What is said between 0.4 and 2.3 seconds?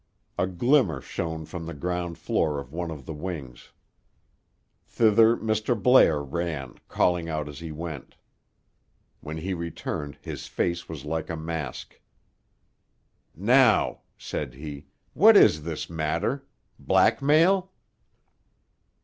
glimmer shone from the ground